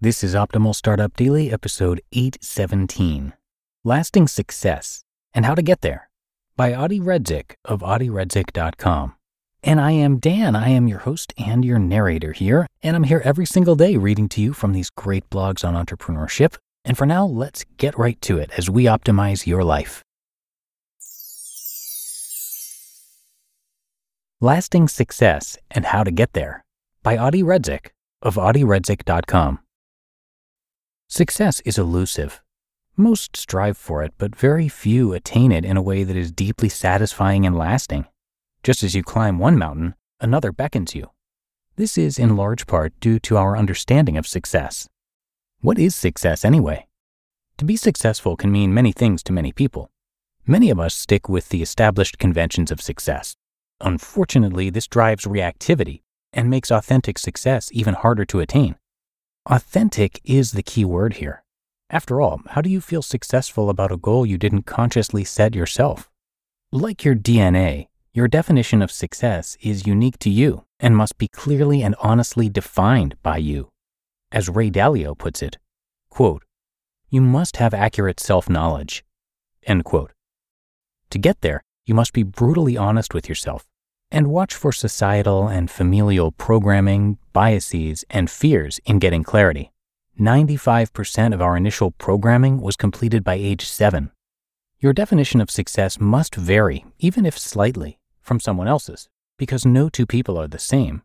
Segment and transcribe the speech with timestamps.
[0.00, 3.32] This is Optimal Startup Daily, episode 817
[3.82, 5.02] Lasting Success
[5.34, 6.08] and How to Get There
[6.56, 9.16] by Adi Redzic of adiredzic.com.
[9.64, 10.54] And I am Dan.
[10.54, 12.68] I am your host and your narrator here.
[12.80, 16.54] And I'm here every single day reading to you from these great blogs on entrepreneurship.
[16.84, 20.04] And for now, let's get right to it as we optimize your life.
[24.40, 26.64] Lasting Success and How to Get There
[27.02, 27.88] by Adi Redzic
[28.22, 29.58] of adiredzic.com.
[31.18, 32.40] Success is elusive.
[32.96, 36.68] Most strive for it, but very few attain it in a way that is deeply
[36.68, 38.06] satisfying and lasting.
[38.62, 41.10] Just as you climb one mountain, another beckons you.
[41.74, 44.88] This is in large part due to our understanding of success.
[45.60, 46.86] What is success anyway?
[47.56, 49.90] To be successful can mean many things to many people.
[50.46, 53.34] Many of us stick with the established conventions of success.
[53.80, 56.02] Unfortunately, this drives reactivity
[56.32, 58.76] and makes authentic success even harder to attain.
[59.50, 61.42] Authentic is the key word here.
[61.88, 66.10] After all, how do you feel successful about a goal you didn't consciously set yourself?
[66.70, 71.82] Like your DNA, your definition of success is unique to you and must be clearly
[71.82, 73.70] and honestly defined by you.
[74.30, 75.56] As Ray Dalio puts it,
[76.10, 76.44] quote,
[77.08, 79.02] you must have accurate self-knowledge.
[81.08, 83.64] To get there, you must be brutally honest with yourself
[84.10, 89.70] and watch for societal and familial programming, biases, and fears in getting clarity.
[90.18, 94.10] 95% of our initial programming was completed by age 7.
[94.80, 100.04] Your definition of success must vary, even if slightly, from someone else's, because no two
[100.04, 101.02] people are the same.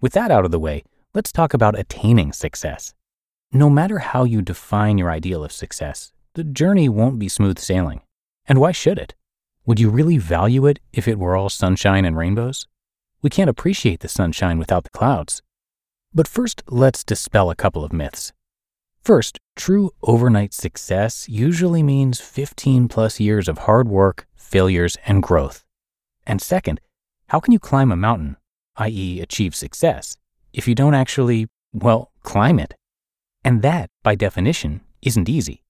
[0.00, 0.82] With that out of the way,
[1.14, 2.92] let's talk about attaining success.
[3.52, 8.00] No matter how you define your ideal of success, the journey won't be smooth sailing.
[8.48, 9.14] And why should it?
[9.64, 12.66] Would you really value it if it were all sunshine and rainbows?
[13.26, 15.42] We can't appreciate the sunshine without the clouds.
[16.14, 18.32] But first, let's dispel a couple of myths.
[19.02, 25.64] First, true overnight success usually means 15 plus years of hard work, failures, and growth.
[26.24, 26.80] And second,
[27.26, 28.36] how can you climb a mountain,
[28.76, 30.16] i.e., achieve success,
[30.52, 32.74] if you don't actually, well, climb it?
[33.42, 35.64] And that, by definition, isn't easy.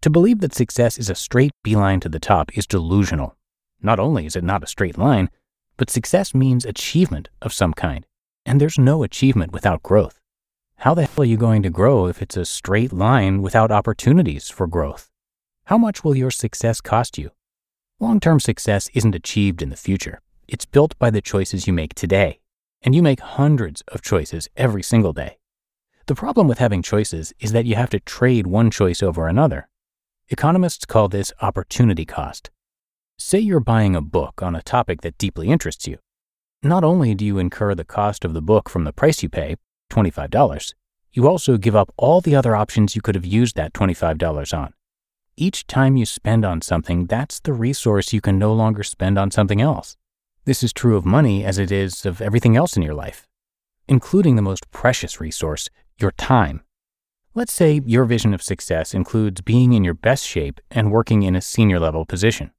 [0.00, 3.36] To believe that success is a straight beeline to the top is delusional.
[3.80, 5.30] Not only is it not a straight line,
[5.78, 8.04] but success means achievement of some kind,
[8.44, 10.20] and there's no achievement without growth.
[10.78, 14.50] How the hell are you going to grow if it's a straight line without opportunities
[14.50, 15.08] for growth?
[15.64, 17.30] How much will your success cost you?
[18.00, 21.94] Long term success isn't achieved in the future, it's built by the choices you make
[21.94, 22.40] today,
[22.82, 25.38] and you make hundreds of choices every single day.
[26.06, 29.68] The problem with having choices is that you have to trade one choice over another.
[30.28, 32.50] Economists call this opportunity cost.
[33.20, 35.98] Say you're buying a book on a topic that deeply interests you.
[36.62, 39.56] Not only do you incur the cost of the book from the price you pay,
[39.90, 40.74] $25,
[41.12, 44.72] you also give up all the other options you could have used that $25 on.
[45.36, 49.32] Each time you spend on something, that's the resource you can no longer spend on
[49.32, 49.96] something else.
[50.44, 53.26] This is true of money as it is of everything else in your life,
[53.88, 55.68] including the most precious resource,
[55.98, 56.62] your time.
[57.34, 61.34] Let's say your vision of success includes being in your best shape and working in
[61.34, 62.52] a senior level position.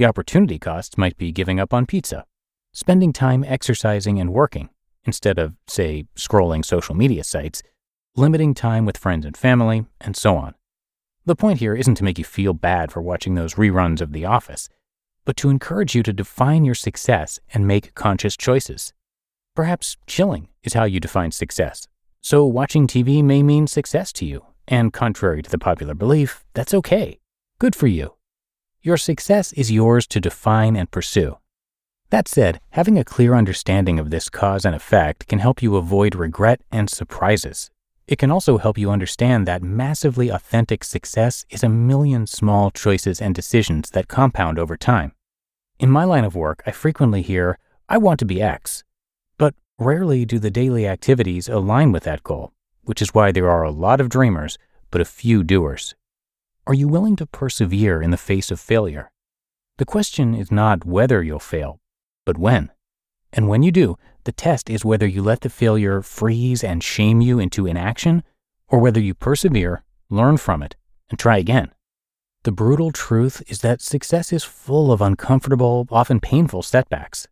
[0.00, 2.24] The opportunity cost might be giving up on pizza,
[2.72, 4.70] spending time exercising and working
[5.04, 7.62] instead of, say, scrolling social media sites,
[8.16, 10.54] limiting time with friends and family, and so on.
[11.26, 14.24] The point here isn't to make you feel bad for watching those reruns of The
[14.24, 14.70] Office,
[15.26, 18.94] but to encourage you to define your success and make conscious choices.
[19.54, 21.86] Perhaps chilling is how you define success
[22.22, 26.72] so watching TV may mean success to you, and contrary to the popular belief, that's
[26.72, 27.18] okay.
[27.58, 28.14] Good for you.
[28.82, 31.36] Your success is yours to define and pursue.
[32.08, 36.14] That said, having a clear understanding of this cause and effect can help you avoid
[36.14, 37.70] regret and surprises.
[38.08, 43.20] It can also help you understand that massively authentic success is a million small choices
[43.20, 45.12] and decisions that compound over time.
[45.78, 48.82] In my line of work, I frequently hear, I want to be X.
[49.36, 52.54] But rarely do the daily activities align with that goal,
[52.84, 54.56] which is why there are a lot of dreamers,
[54.90, 55.94] but a few doers.
[56.66, 59.10] Are you willing to persevere in the face of failure?
[59.78, 61.80] The question is not whether you'll fail,
[62.26, 62.70] but when.
[63.32, 67.20] And when you do, the test is whether you let the failure freeze and shame
[67.20, 68.22] you into inaction,
[68.68, 70.76] or whether you persevere, learn from it,
[71.08, 71.72] and try again.
[72.42, 77.26] The brutal truth is that success is full of uncomfortable, often painful setbacks.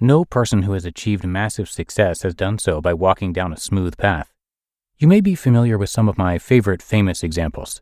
[0.00, 3.96] No person who has achieved massive success has done so by walking down a smooth
[3.96, 4.32] path.
[4.98, 7.80] You may be familiar with some of my favorite famous examples.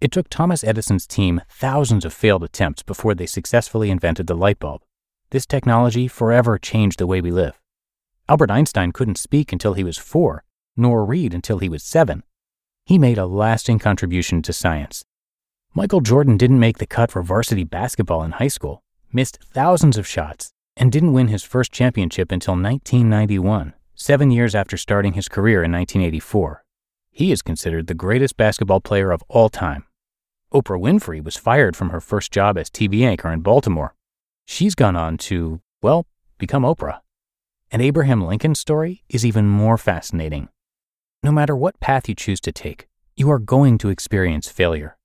[0.00, 4.58] It took Thomas Edison's team thousands of failed attempts before they successfully invented the light
[4.58, 4.80] bulb.
[5.28, 7.60] This technology forever changed the way we live.
[8.26, 10.42] Albert Einstein couldn't speak until he was four,
[10.74, 12.22] nor read until he was seven.
[12.86, 15.04] He made a lasting contribution to science.
[15.74, 18.82] Michael Jordan didn't make the cut for varsity basketball in high school,
[19.12, 24.78] missed thousands of shots, and didn't win his first championship until 1991, seven years after
[24.78, 26.64] starting his career in 1984.
[27.10, 29.84] He is considered the greatest basketball player of all time.
[30.52, 33.94] Oprah Winfrey was fired from her first job as TV anchor in Baltimore
[34.50, 36.06] she's gone on to, well,
[36.36, 37.00] become Oprah.
[37.70, 40.48] And Abraham Lincoln's story is even more fascinating.
[41.22, 44.98] No matter what path you choose to take, you are going to experience failure.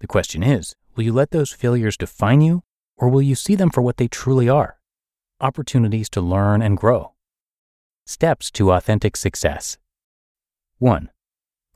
[0.00, 2.64] The question is will you let those failures define you,
[2.96, 4.78] or will you see them for what they truly are?
[5.40, 7.12] Opportunities to learn and grow.
[8.04, 9.78] Steps to authentic success.
[10.78, 11.10] 1.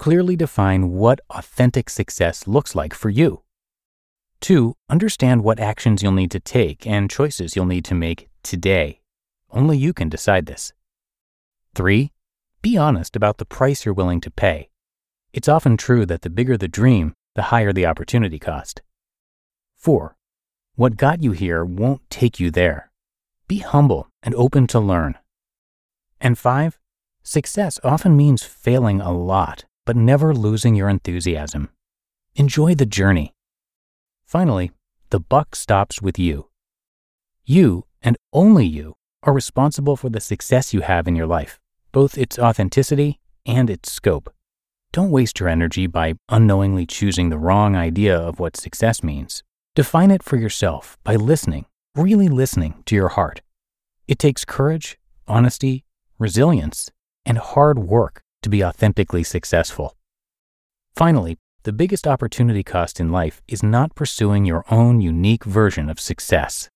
[0.02, 3.42] Clearly define what authentic success looks like for you.
[4.40, 9.00] Two, understand what actions you'll need to take and choices you'll need to make today.
[9.52, 10.72] Only you can decide this.
[11.76, 12.10] Three,
[12.62, 14.70] be honest about the price you're willing to pay.
[15.32, 18.82] It's often true that the bigger the dream, the higher the opportunity cost.
[19.76, 20.16] Four,
[20.74, 22.90] what got you here won't take you there.
[23.46, 25.16] Be humble and open to learn.
[26.20, 26.76] And five,
[27.22, 31.68] success often means failing a lot, but never losing your enthusiasm.
[32.34, 33.32] Enjoy the journey
[34.32, 34.70] Finally,
[35.10, 36.48] the buck stops with you.
[37.44, 38.94] You, and only you,
[39.24, 41.60] are responsible for the success you have in your life,
[41.92, 44.32] both its authenticity and its scope.
[44.90, 49.42] Don't waste your energy by unknowingly choosing the wrong idea of what success means.
[49.74, 53.42] Define it for yourself by listening, really listening to your heart.
[54.08, 54.98] It takes courage,
[55.28, 55.84] honesty,
[56.18, 56.90] resilience,
[57.26, 59.96] and hard work to be authentically successful.
[60.94, 66.00] Finally, the biggest opportunity cost in life is not pursuing your own unique version of
[66.00, 66.68] success.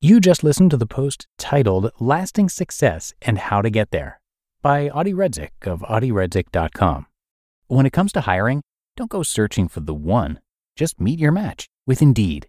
[0.00, 4.20] You just listened to the post titled Lasting Success and How to Get There
[4.62, 7.06] by Adi Redzic of adiredzic.com.
[7.68, 8.62] When it comes to hiring,
[8.96, 10.40] don't go searching for the one.
[10.74, 12.48] Just meet your match with Indeed.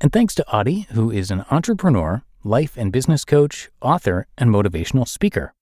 [0.00, 5.08] And thanks to Adi, who is an entrepreneur, life and business coach, author, and motivational
[5.08, 5.54] speaker.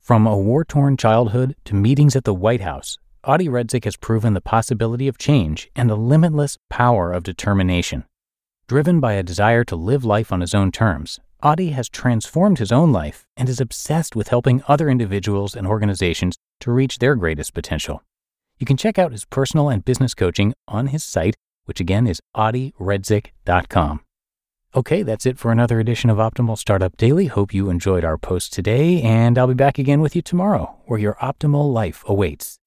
[0.00, 4.32] From a war torn childhood to meetings at the White House, Adi Redzic has proven
[4.32, 8.04] the possibility of change and the limitless power of determination.
[8.66, 12.72] Driven by a desire to live life on his own terms, Adi has transformed his
[12.72, 17.52] own life and is obsessed with helping other individuals and organizations to reach their greatest
[17.52, 18.02] potential.
[18.58, 22.20] You can check out his personal and business coaching on his site, which again is
[22.36, 24.00] adiredzic.com.
[24.74, 27.26] Okay, that's it for another edition of Optimal Startup Daily.
[27.26, 30.98] Hope you enjoyed our post today, and I'll be back again with you tomorrow, where
[30.98, 32.58] your optimal life awaits.